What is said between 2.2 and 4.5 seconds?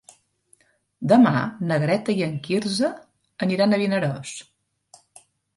i en Quirze aniran a Vinaròs.